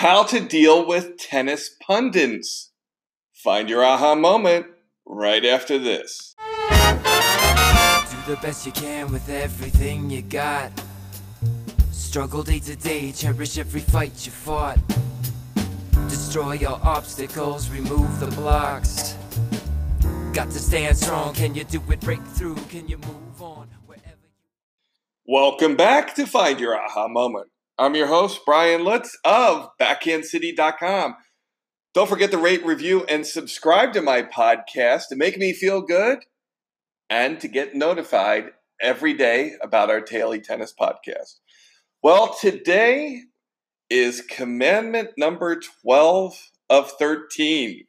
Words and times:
How 0.00 0.24
to 0.24 0.40
deal 0.40 0.86
with 0.86 1.16
tennis 1.16 1.70
pundits. 1.80 2.70
Find 3.32 3.66
your 3.66 3.82
aha 3.82 4.14
moment 4.14 4.66
right 5.06 5.42
after 5.42 5.78
this. 5.78 6.34
Do 6.38 6.74
the 8.28 8.38
best 8.42 8.66
you 8.66 8.72
can 8.72 9.10
with 9.10 9.26
everything 9.30 10.10
you 10.10 10.20
got. 10.20 10.70
Struggle 11.92 12.42
day 12.42 12.58
to 12.58 12.76
day, 12.76 13.10
cherish 13.10 13.56
every 13.56 13.80
fight 13.80 14.26
you 14.26 14.32
fought. 14.32 14.78
Destroy 16.10 16.52
your 16.52 16.78
obstacles, 16.82 17.70
remove 17.70 18.20
the 18.20 18.26
blocks. 18.26 19.14
Got 20.34 20.50
to 20.50 20.58
stand 20.58 20.98
strong. 20.98 21.32
Can 21.32 21.54
you 21.54 21.64
do 21.64 21.80
it? 21.90 22.00
Break 22.00 22.22
through. 22.36 22.56
Can 22.68 22.86
you 22.86 22.98
move 22.98 23.40
on 23.40 23.68
wherever 23.86 24.26
you 24.26 24.30
Welcome 25.26 25.74
back 25.74 26.14
to 26.16 26.26
Find 26.26 26.60
Your 26.60 26.78
Aha 26.78 27.08
Moment. 27.08 27.48
I'm 27.78 27.94
your 27.94 28.06
host, 28.06 28.40
Brian 28.46 28.84
Lutz 28.84 29.18
of 29.22 29.68
BackhandCity.com. 29.78 31.14
Don't 31.92 32.08
forget 32.08 32.30
to 32.30 32.38
rate, 32.38 32.64
review, 32.64 33.04
and 33.04 33.26
subscribe 33.26 33.92
to 33.92 34.00
my 34.00 34.22
podcast 34.22 35.08
to 35.08 35.16
make 35.16 35.36
me 35.36 35.52
feel 35.52 35.82
good 35.82 36.20
and 37.10 37.38
to 37.38 37.48
get 37.48 37.74
notified 37.74 38.46
every 38.80 39.12
day 39.12 39.56
about 39.60 39.90
our 39.90 40.00
daily 40.00 40.40
tennis 40.40 40.72
podcast. 40.72 41.40
Well, 42.02 42.34
today 42.40 43.24
is 43.90 44.22
commandment 44.22 45.10
number 45.18 45.60
12 45.82 46.34
of 46.70 46.90
13. 46.92 47.84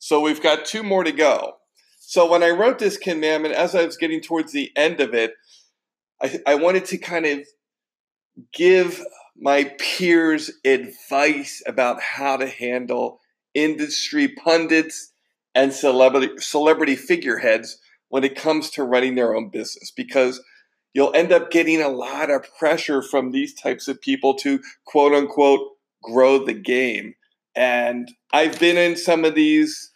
So 0.00 0.20
we've 0.20 0.42
got 0.42 0.64
two 0.64 0.82
more 0.82 1.04
to 1.04 1.12
go. 1.12 1.58
So 2.00 2.28
when 2.28 2.42
I 2.42 2.50
wrote 2.50 2.80
this 2.80 2.96
commandment, 2.96 3.54
as 3.54 3.76
I 3.76 3.86
was 3.86 3.96
getting 3.96 4.20
towards 4.20 4.50
the 4.50 4.72
end 4.74 4.98
of 4.98 5.14
it, 5.14 5.34
I, 6.20 6.40
I 6.44 6.54
wanted 6.56 6.86
to 6.86 6.98
kind 6.98 7.24
of 7.24 7.46
give 8.52 9.00
my 9.40 9.64
peers 9.78 10.50
advice 10.64 11.62
about 11.66 12.00
how 12.00 12.36
to 12.36 12.46
handle 12.46 13.20
industry 13.54 14.28
pundits 14.28 15.12
and 15.54 15.72
celebrity 15.72 16.30
celebrity 16.38 16.96
figureheads 16.96 17.78
when 18.08 18.24
it 18.24 18.36
comes 18.36 18.70
to 18.70 18.84
running 18.84 19.14
their 19.14 19.34
own 19.34 19.48
business 19.48 19.90
because 19.90 20.42
you'll 20.92 21.14
end 21.14 21.32
up 21.32 21.50
getting 21.50 21.80
a 21.80 21.88
lot 21.88 22.30
of 22.30 22.46
pressure 22.58 23.02
from 23.02 23.30
these 23.30 23.54
types 23.54 23.88
of 23.88 24.00
people 24.00 24.34
to 24.34 24.60
quote 24.84 25.12
unquote 25.12 25.60
grow 26.02 26.44
the 26.44 26.54
game. 26.54 27.14
And 27.56 28.10
i've 28.32 28.58
been 28.58 28.76
in 28.76 28.96
some 28.96 29.24
of 29.24 29.34
these 29.34 29.92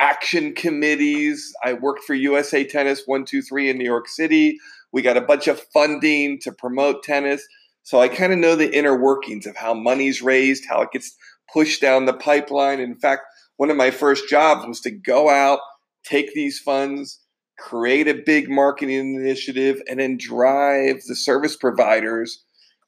action 0.00 0.54
committees. 0.54 1.52
I 1.64 1.74
worked 1.74 2.04
for 2.04 2.14
usa 2.14 2.64
tennis 2.64 3.02
123 3.06 3.70
in 3.70 3.78
new 3.78 3.84
york 3.84 4.08
city. 4.08 4.58
We 4.92 5.00
got 5.00 5.16
a 5.16 5.22
bunch 5.22 5.48
of 5.48 5.60
funding 5.72 6.38
to 6.40 6.52
promote 6.52 7.02
tennis 7.02 7.46
so 7.82 8.00
I 8.00 8.08
kind 8.08 8.32
of 8.32 8.38
know 8.38 8.56
the 8.56 8.74
inner 8.76 8.96
workings 8.96 9.46
of 9.46 9.56
how 9.56 9.74
money's 9.74 10.22
raised, 10.22 10.64
how 10.68 10.82
it 10.82 10.92
gets 10.92 11.16
pushed 11.52 11.80
down 11.80 12.06
the 12.06 12.12
pipeline. 12.12 12.80
In 12.80 12.96
fact, 12.96 13.22
one 13.56 13.70
of 13.70 13.76
my 13.76 13.90
first 13.90 14.28
jobs 14.28 14.66
was 14.66 14.80
to 14.80 14.90
go 14.90 15.28
out, 15.28 15.60
take 16.04 16.32
these 16.34 16.58
funds, 16.58 17.20
create 17.58 18.08
a 18.08 18.22
big 18.24 18.48
marketing 18.48 19.14
initiative, 19.14 19.80
and 19.88 20.00
then 20.00 20.16
drive 20.16 21.02
the 21.06 21.16
service 21.16 21.56
providers 21.56 22.42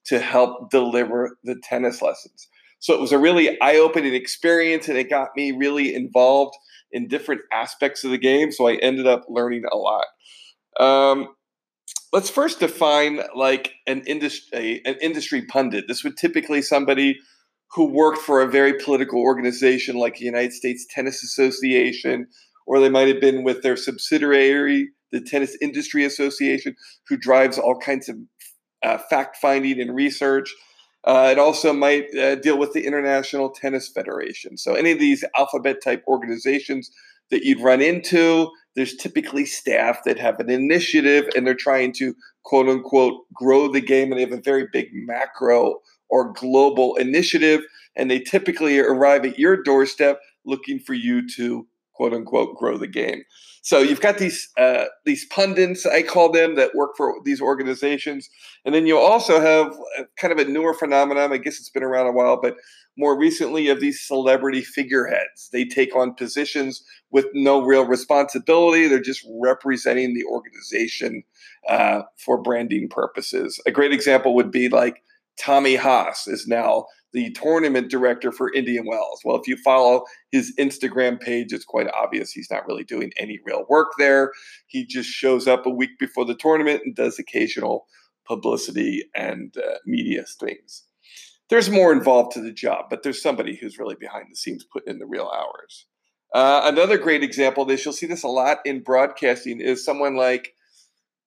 to 0.07 0.21
help 0.21 0.71
deliver 0.71 1.37
the 1.45 1.57
tennis 1.63 2.03
lessons. 2.03 2.49
So 2.79 2.93
it 2.93 3.01
was 3.01 3.13
a 3.13 3.19
really 3.19 3.59
eye 3.61 3.77
opening 3.77 4.15
experience, 4.15 4.89
and 4.89 4.99
it 4.99 5.09
got 5.09 5.29
me 5.37 5.53
really 5.53 5.95
involved 5.95 6.55
in 6.93 7.09
different 7.09 7.41
aspects 7.53 8.05
of 8.05 8.11
the 8.11 8.19
game. 8.19 8.53
So 8.53 8.69
I 8.69 8.75
ended 8.77 9.07
up 9.07 9.25
learning 9.29 9.65
a 9.73 9.77
lot. 9.77 10.05
Um, 10.79 11.29
let's 12.15 12.31
first 12.31 12.61
define 12.61 13.21
like 13.35 13.75
an 13.89 14.01
industry 14.07 14.81
an 14.87 14.95
industry 15.03 15.45
pundit. 15.45 15.87
This 15.89 16.05
would 16.05 16.17
typically 16.17 16.63
somebody 16.63 17.19
who 17.73 17.87
worked 17.87 18.19
for 18.19 18.41
a 18.41 18.47
very 18.47 18.75
political 18.75 19.21
organization 19.21 19.97
like 19.97 20.17
the 20.17 20.25
United 20.25 20.53
States 20.53 20.87
Tennis 20.89 21.25
Association, 21.25 22.29
or 22.67 22.79
they 22.79 22.89
might 22.89 23.09
have 23.09 23.21
been 23.21 23.43
with 23.43 23.63
their 23.63 23.77
subsidiary, 23.77 24.91
the 25.11 25.21
Tennis 25.21 25.59
Industry 25.61 26.05
Association, 26.05 26.77
who 27.09 27.17
drives 27.17 27.59
all 27.59 27.77
kinds 27.77 28.09
of 28.09 28.17
uh, 28.85 28.99
fact 29.11 29.37
finding 29.37 29.81
and 29.81 29.93
research. 29.93 30.55
Uh, 31.03 31.31
it 31.33 31.39
also 31.39 31.73
might 31.73 32.05
uh, 32.17 32.37
deal 32.37 32.57
with 32.57 32.73
the 32.75 32.87
International 32.87 33.51
Tennis 33.51 33.89
Federation. 33.89 34.57
So, 34.57 34.75
any 34.75 34.93
of 34.93 35.01
these 35.01 35.25
alphabet 35.37 35.83
type 35.83 36.05
organizations 36.07 36.93
that 37.31 37.43
you'd 37.43 37.61
run 37.61 37.83
into, 37.83 38.53
there's 38.77 38.97
typically 38.97 39.45
staff 39.45 40.05
that 40.05 40.19
have 40.19 40.41
an 40.41 40.51
initiative 40.51 41.29
and 41.37 41.47
they're 41.47 41.55
trying 41.55 41.93
to 41.93 42.15
quote 42.43 42.69
unquote 42.69 43.25
grow 43.33 43.69
the 43.69 43.81
game 43.81 44.11
and 44.11 44.19
they 44.19 44.25
have 44.25 44.33
a 44.33 44.43
very 44.43 44.67
big 44.73 44.89
macro 44.93 45.81
or 46.09 46.33
global 46.33 46.97
initiative 46.97 47.61
and 47.97 48.11
they 48.11 48.19
typically 48.19 48.79
arrive 48.79 49.25
at 49.25 49.39
your 49.39 49.63
doorstep 49.63 50.21
looking 50.45 50.79
for 50.79 50.95
you 50.95 51.27
to 51.29 51.67
quote 51.95 52.13
unquote 52.13 52.57
grow 52.57 52.77
the 52.77 52.87
game 52.87 53.23
so 53.63 53.79
you've 53.79 54.01
got 54.01 54.19
these 54.19 54.51
uh, 54.59 54.85
these 55.05 55.25
pundits 55.27 55.87
i 55.87 56.03
call 56.03 56.31
them 56.31 56.55
that 56.55 56.75
work 56.75 56.91
for 56.97 57.15
these 57.25 57.41
organizations 57.41 58.29
and 58.65 58.75
then 58.75 58.87
you 58.87 58.99
also 58.99 59.41
have 59.41 59.75
kind 60.17 60.33
of 60.33 60.39
a 60.39 60.51
newer 60.51 60.75
phenomenon 60.75 61.33
i 61.33 61.39
guess 61.39 61.59
it's 61.59 61.71
been 61.71 61.83
around 61.83 62.07
a 62.07 62.13
while 62.13 62.41
but 62.41 62.57
more 62.97 63.19
recently 63.19 63.69
of 63.69 63.81
these 63.81 64.01
celebrity 64.01 64.63
figureheads. 64.63 65.49
They 65.53 65.65
take 65.65 65.95
on 65.97 66.15
positions 66.15 66.85
with 67.11 67.27
no 67.35 67.63
real 67.63 67.85
responsibility. 67.85 68.87
They're 68.87 69.01
just 69.01 69.27
representing 69.41 70.15
the 70.15 70.25
organization 70.25 71.25
uh, 71.69 72.03
for 72.17 72.41
branding 72.41 72.89
purposes. 72.89 73.61
A 73.67 73.71
great 73.71 73.93
example 73.93 74.35
would 74.35 74.51
be 74.51 74.69
like 74.69 75.03
Tommy 75.39 75.77
Haas 75.77 76.29
is 76.29 76.47
now 76.47 76.87
the 77.15 77.31
tournament 77.31 77.91
director 77.91 78.31
for 78.31 78.53
Indian 78.53 78.85
Wells. 78.87 79.23
Well, 79.25 79.37
if 79.37 79.49
you 79.49 79.57
follow 79.57 80.05
his 80.31 80.55
Instagram 80.59 81.19
page, 81.19 81.53
it's 81.53 81.65
quite 81.65 81.89
obvious 81.99 82.33
he's 82.33 82.51
not 82.51 82.67
really 82.69 82.85
doing 82.85 83.13
any 83.19 83.39
real 83.47 83.65
work 83.71 83.93
there. 83.99 84.33
He 84.67 84.85
just 84.85 85.09
shows 85.09 85.49
up 85.49 85.65
a 85.65 85.71
week 85.71 85.99
before 85.99 86.27
the 86.27 86.37
tournament 86.37 86.83
and 86.85 86.95
does 86.95 87.19
occasional 87.19 87.87
publicity 88.27 89.05
and 89.15 89.55
uh, 89.57 89.77
media 89.87 90.25
things 90.39 90.85
there's 91.51 91.71
more 91.71 91.93
involved 91.93 92.33
to 92.33 92.41
the 92.41 92.53
job, 92.53 92.87
but 92.89 93.03
there's 93.03 93.23
somebody 93.23 93.57
who's 93.57 93.79
really 93.79 93.95
behind 93.95 94.27
the 94.31 94.37
scenes 94.37 94.65
putting 94.65 94.95
in 94.95 94.99
the 94.99 95.07
real 95.07 95.31
hours. 95.35 95.87
Uh, 96.35 96.63
another 96.65 96.99
great 96.99 97.23
example 97.23 97.63
of 97.63 97.69
this, 97.69 97.85
you'll 97.85 97.95
see 97.95 98.07
this 98.07 98.25
a 98.25 98.29
lot 98.29 98.59
in 98.65 98.83
broadcasting, 98.83 99.61
is 99.61 99.85
someone 99.85 100.17
like 100.17 100.55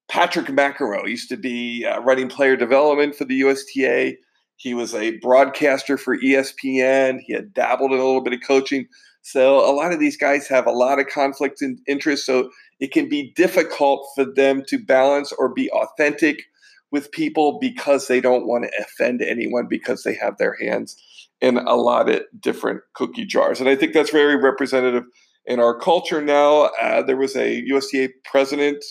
Patrick 0.09 0.47
McEnroe. 0.47 1.07
used 1.07 1.29
to 1.29 1.37
be 1.37 1.85
uh, 1.85 2.01
running 2.01 2.29
player 2.29 2.57
development 2.57 3.15
for 3.15 3.25
the 3.25 3.39
USTA. 3.41 4.15
He 4.57 4.73
was 4.73 4.93
a 4.93 5.17
broadcaster 5.17 5.97
for 5.97 6.17
ESPN. 6.17 7.19
He 7.25 7.33
had 7.33 7.53
dabbled 7.53 7.91
in 7.91 7.99
a 7.99 8.03
little 8.03 8.23
bit 8.23 8.33
of 8.33 8.41
coaching. 8.45 8.87
So 9.21 9.59
a 9.59 9.73
lot 9.73 9.93
of 9.93 9.99
these 9.99 10.17
guys 10.17 10.47
have 10.47 10.67
a 10.67 10.71
lot 10.71 10.99
of 10.99 11.07
conflict 11.07 11.61
in 11.61 11.77
interest. 11.87 12.25
So 12.25 12.49
it 12.79 12.91
can 12.91 13.09
be 13.09 13.33
difficult 13.35 14.07
for 14.15 14.25
them 14.25 14.63
to 14.67 14.77
balance 14.77 15.31
or 15.31 15.53
be 15.53 15.69
authentic 15.71 16.43
with 16.91 17.11
people 17.11 17.59
because 17.59 18.07
they 18.07 18.21
don't 18.21 18.47
want 18.47 18.63
to 18.63 18.81
offend 18.81 19.21
anyone 19.21 19.67
because 19.69 20.03
they 20.03 20.15
have 20.15 20.37
their 20.37 20.55
hands 20.59 20.95
in 21.41 21.57
a 21.57 21.75
lot 21.75 22.09
of 22.09 22.21
different 22.39 22.81
cookie 22.93 23.25
jars. 23.25 23.59
And 23.59 23.69
I 23.69 23.75
think 23.75 23.93
that's 23.93 24.11
very 24.11 24.35
representative 24.35 25.03
in 25.45 25.59
our 25.59 25.77
culture 25.77 26.21
now. 26.21 26.69
Uh, 26.81 27.03
there 27.03 27.17
was 27.17 27.35
a 27.35 27.61
USTA 27.65 28.09
president 28.25 28.83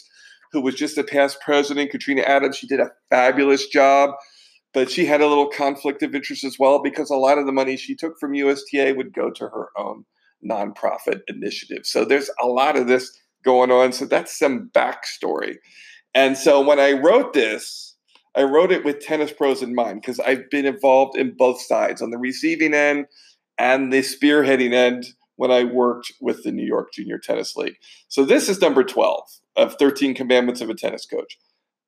who 0.52 0.60
was 0.60 0.74
just 0.74 0.98
a 0.98 1.04
past 1.04 1.40
president, 1.40 1.90
Katrina 1.90 2.22
Adams. 2.22 2.56
She 2.56 2.66
did 2.66 2.80
a 2.80 2.90
fabulous 3.10 3.66
job, 3.66 4.10
but 4.76 4.90
she 4.90 5.06
had 5.06 5.22
a 5.22 5.26
little 5.26 5.48
conflict 5.48 6.02
of 6.02 6.14
interest 6.14 6.44
as 6.44 6.58
well 6.58 6.82
because 6.82 7.08
a 7.08 7.16
lot 7.16 7.38
of 7.38 7.46
the 7.46 7.52
money 7.52 7.78
she 7.78 7.94
took 7.94 8.20
from 8.20 8.34
USTA 8.34 8.92
would 8.94 9.14
go 9.14 9.30
to 9.30 9.44
her 9.44 9.70
own 9.74 10.04
nonprofit 10.46 11.20
initiative. 11.28 11.86
So 11.86 12.04
there's 12.04 12.28
a 12.42 12.46
lot 12.46 12.76
of 12.76 12.86
this 12.86 13.18
going 13.42 13.70
on. 13.70 13.94
So 13.94 14.04
that's 14.04 14.38
some 14.38 14.68
backstory. 14.74 15.54
And 16.14 16.36
so 16.36 16.60
when 16.60 16.78
I 16.78 16.92
wrote 16.92 17.32
this, 17.32 17.96
I 18.34 18.42
wrote 18.42 18.70
it 18.70 18.84
with 18.84 19.00
tennis 19.00 19.32
pros 19.32 19.62
in 19.62 19.74
mind 19.74 20.02
because 20.02 20.20
I've 20.20 20.50
been 20.50 20.66
involved 20.66 21.16
in 21.16 21.34
both 21.38 21.62
sides 21.62 22.02
on 22.02 22.10
the 22.10 22.18
receiving 22.18 22.74
end 22.74 23.06
and 23.56 23.90
the 23.90 24.00
spearheading 24.00 24.74
end 24.74 25.06
when 25.36 25.50
I 25.50 25.64
worked 25.64 26.12
with 26.20 26.44
the 26.44 26.52
New 26.52 26.66
York 26.66 26.92
Junior 26.92 27.16
Tennis 27.16 27.56
League. 27.56 27.76
So 28.08 28.26
this 28.26 28.46
is 28.50 28.60
number 28.60 28.84
12 28.84 29.22
of 29.56 29.76
13 29.78 30.14
commandments 30.14 30.60
of 30.60 30.68
a 30.68 30.74
tennis 30.74 31.06
coach. 31.06 31.38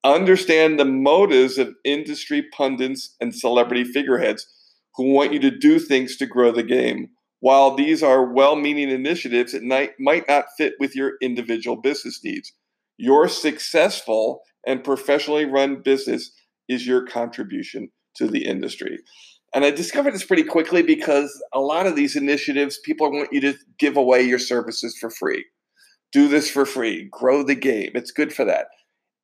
Understand 0.04 0.78
the 0.78 0.84
motives 0.84 1.58
of 1.58 1.74
industry 1.84 2.46
pundits 2.52 3.16
and 3.20 3.34
celebrity 3.34 3.84
figureheads 3.84 4.46
who 4.94 5.12
want 5.12 5.32
you 5.32 5.38
to 5.40 5.50
do 5.50 5.78
things 5.78 6.16
to 6.16 6.26
grow 6.26 6.52
the 6.52 6.62
game. 6.62 7.08
While 7.40 7.74
these 7.74 8.02
are 8.02 8.32
well 8.32 8.56
meaning 8.56 8.90
initiatives, 8.90 9.54
it 9.54 9.62
might, 9.62 9.92
might 9.98 10.28
not 10.28 10.46
fit 10.56 10.74
with 10.80 10.94
your 10.94 11.12
individual 11.20 11.76
business 11.76 12.20
needs. 12.24 12.52
Your 12.96 13.28
successful 13.28 14.42
and 14.66 14.82
professionally 14.82 15.44
run 15.44 15.82
business 15.82 16.32
is 16.68 16.86
your 16.86 17.06
contribution 17.06 17.90
to 18.16 18.26
the 18.26 18.44
industry. 18.44 18.98
And 19.54 19.64
I 19.64 19.70
discovered 19.70 20.14
this 20.14 20.24
pretty 20.24 20.42
quickly 20.42 20.82
because 20.82 21.32
a 21.54 21.60
lot 21.60 21.86
of 21.86 21.96
these 21.96 22.16
initiatives, 22.16 22.78
people 22.84 23.10
want 23.10 23.32
you 23.32 23.40
to 23.40 23.54
give 23.78 23.96
away 23.96 24.22
your 24.22 24.38
services 24.38 24.96
for 25.00 25.10
free. 25.10 25.44
Do 26.12 26.28
this 26.28 26.50
for 26.50 26.66
free, 26.66 27.08
grow 27.10 27.42
the 27.42 27.54
game. 27.54 27.92
It's 27.94 28.10
good 28.10 28.32
for 28.32 28.44
that. 28.44 28.66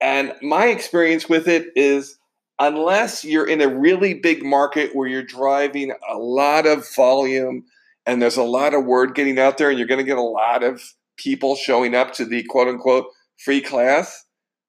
And 0.04 0.34
my 0.42 0.66
experience 0.66 1.30
with 1.30 1.48
it 1.48 1.68
is 1.74 2.18
unless 2.58 3.24
you're 3.24 3.48
in 3.48 3.62
a 3.62 3.74
really 3.74 4.12
big 4.12 4.44
market 4.44 4.94
where 4.94 5.08
you're 5.08 5.22
driving 5.22 5.94
a 6.06 6.18
lot 6.18 6.66
of 6.66 6.86
volume 6.94 7.64
and 8.04 8.20
there's 8.20 8.36
a 8.36 8.42
lot 8.42 8.74
of 8.74 8.84
word 8.84 9.14
getting 9.14 9.38
out 9.38 9.56
there 9.56 9.70
and 9.70 9.78
you're 9.78 9.88
going 9.88 9.98
to 10.00 10.04
get 10.04 10.18
a 10.18 10.22
lot 10.22 10.62
of 10.62 10.82
people 11.16 11.56
showing 11.56 11.94
up 11.94 12.12
to 12.12 12.26
the 12.26 12.42
quote 12.42 12.68
unquote 12.68 13.06
free 13.42 13.62
class, 13.62 14.26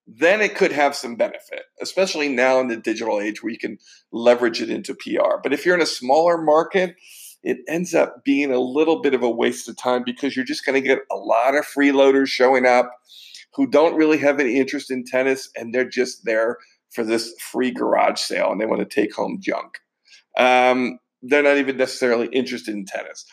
then 0.08 0.40
it 0.40 0.56
could 0.56 0.72
have 0.72 0.96
some 0.96 1.18
benefit, 1.18 1.64
especially 1.82 2.30
now 2.30 2.62
in 2.62 2.70
the 2.70 2.78
digital 2.78 3.20
age 3.20 3.44
where 3.44 3.52
you 3.52 3.60
can 3.60 3.78
leverage 4.14 4.62
it 4.62 4.70
into 4.70 4.96
PR. 4.96 5.42
But 5.44 5.52
if 5.52 5.66
you're 5.66 5.76
in 5.76 5.82
a 5.82 5.86
smaller 5.86 6.38
market, 6.38 6.96
it 7.44 7.58
ends 7.68 7.94
up 7.94 8.24
being 8.24 8.54
a 8.54 8.60
little 8.60 9.02
bit 9.02 9.14
of 9.14 9.22
a 9.22 9.30
waste 9.30 9.68
of 9.68 9.76
time 9.76 10.04
because 10.06 10.34
you're 10.34 10.46
just 10.46 10.66
going 10.66 10.82
to 10.82 10.88
get 10.88 11.00
a 11.12 11.18
lot 11.18 11.56
of 11.56 11.66
freeloaders 11.66 12.28
showing 12.28 12.66
up 12.66 12.90
who 13.56 13.68
don't 13.68 13.96
really 13.96 14.18
have 14.18 14.40
any 14.40 14.58
interest 14.58 14.92
in 14.92 15.04
tennis 15.04 15.50
and 15.56 15.74
they're 15.74 15.90
just 15.90 16.26
there 16.26 16.58
for 16.92 17.04
this 17.04 17.34
free 17.40 17.72
garage 17.72 18.20
sale 18.20 18.52
and 18.52 18.60
they 18.60 18.66
want 18.66 18.88
to 18.88 19.02
take 19.02 19.14
home 19.14 19.40
junk. 19.42 19.80
Um, 20.38 21.00
they're 21.22 21.44
not 21.44 21.58
even 21.58 21.78
necessarily 21.78 22.28
interested 22.28 22.74
in 22.74 22.86
tennis. 22.86 23.26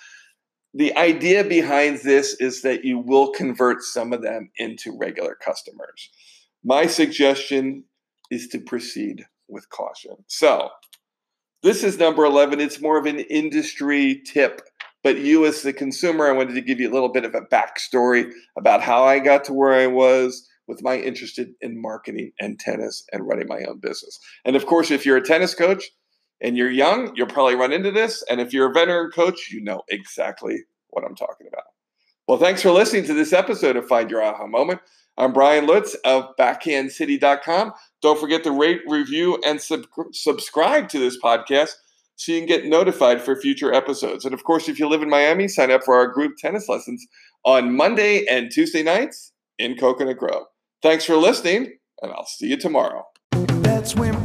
The 0.74 0.96
idea 0.96 1.44
behind 1.44 1.98
this 1.98 2.34
is 2.40 2.62
that 2.62 2.84
you 2.84 2.98
will 2.98 3.32
convert 3.32 3.82
some 3.82 4.12
of 4.12 4.22
them 4.22 4.50
into 4.56 4.96
regular 4.98 5.34
customers. 5.34 6.10
My 6.64 6.86
suggestion 6.86 7.84
is 8.30 8.48
to 8.48 8.58
proceed 8.58 9.26
with 9.48 9.68
caution. 9.68 10.16
So, 10.28 10.70
this 11.62 11.84
is 11.84 11.98
number 11.98 12.24
11. 12.24 12.58
It's 12.58 12.80
more 12.80 12.98
of 12.98 13.06
an 13.06 13.20
industry 13.20 14.22
tip, 14.26 14.62
but 15.02 15.18
you, 15.18 15.44
as 15.46 15.62
the 15.62 15.72
consumer, 15.72 16.28
I 16.28 16.32
wanted 16.32 16.54
to 16.54 16.60
give 16.60 16.78
you 16.78 16.90
a 16.90 16.94
little 16.94 17.08
bit 17.08 17.24
of 17.24 17.34
a 17.34 17.40
backstory 17.40 18.30
about 18.56 18.82
how 18.82 19.04
I 19.04 19.18
got 19.18 19.44
to 19.44 19.52
where 19.52 19.74
I 19.74 19.86
was 19.86 20.48
with 20.68 20.82
my 20.82 20.96
interest 20.96 21.38
in 21.38 21.80
marketing 21.80 22.32
and 22.40 22.58
tennis 22.58 23.04
and 23.12 23.26
running 23.26 23.48
my 23.48 23.62
own 23.68 23.78
business. 23.78 24.18
And 24.44 24.54
of 24.54 24.66
course, 24.66 24.90
if 24.90 25.04
you're 25.04 25.16
a 25.16 25.24
tennis 25.24 25.54
coach 25.54 25.90
and 26.40 26.56
you're 26.56 26.70
young, 26.70 27.12
you'll 27.16 27.26
probably 27.26 27.56
run 27.56 27.72
into 27.72 27.90
this. 27.90 28.22
And 28.30 28.40
if 28.40 28.52
you're 28.52 28.70
a 28.70 28.72
veteran 28.72 29.10
coach, 29.10 29.50
you 29.50 29.62
know 29.62 29.82
exactly 29.88 30.58
what 30.90 31.04
I'm 31.04 31.16
talking 31.16 31.48
about. 31.52 31.64
Well, 32.28 32.38
thanks 32.38 32.62
for 32.62 32.70
listening 32.70 33.04
to 33.06 33.14
this 33.14 33.32
episode 33.32 33.76
of 33.76 33.88
Find 33.88 34.10
Your 34.10 34.22
Aha 34.22 34.46
Moment. 34.46 34.80
I'm 35.18 35.32
Brian 35.32 35.66
Lutz 35.66 35.94
of 36.04 36.28
backhandcity.com. 36.38 37.72
Don't 38.00 38.20
forget 38.20 38.44
to 38.44 38.52
rate, 38.52 38.80
review, 38.86 39.42
and 39.44 39.60
sub- 39.60 39.86
subscribe 40.12 40.88
to 40.90 40.98
this 40.98 41.18
podcast 41.20 41.72
so 42.16 42.32
you 42.32 42.38
can 42.38 42.46
get 42.46 42.66
notified 42.66 43.20
for 43.20 43.34
future 43.34 43.72
episodes. 43.72 44.24
And 44.24 44.34
of 44.34 44.44
course, 44.44 44.68
if 44.68 44.78
you 44.78 44.88
live 44.88 45.02
in 45.02 45.10
Miami, 45.10 45.48
sign 45.48 45.70
up 45.70 45.84
for 45.84 45.94
our 45.94 46.06
group 46.06 46.36
tennis 46.38 46.68
lessons 46.68 47.06
on 47.44 47.76
Monday 47.76 48.24
and 48.26 48.50
Tuesday 48.50 48.82
nights 48.82 49.32
in 49.58 49.76
Coconut 49.76 50.18
Grove. 50.18 50.46
Thanks 50.82 51.04
for 51.04 51.16
listening, 51.16 51.72
and 52.02 52.12
I'll 52.12 52.26
see 52.26 52.48
you 52.48 52.56
tomorrow. 52.56 53.04
That's 53.32 53.94
when 53.94 54.21